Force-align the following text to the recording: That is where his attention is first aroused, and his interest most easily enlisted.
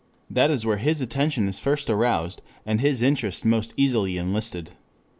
That 0.31 0.49
is 0.49 0.65
where 0.65 0.77
his 0.79 0.99
attention 0.99 1.47
is 1.47 1.59
first 1.59 1.87
aroused, 1.87 2.41
and 2.65 2.81
his 2.81 3.03
interest 3.03 3.45
most 3.45 3.71
easily 3.77 4.17
enlisted. 4.17 4.71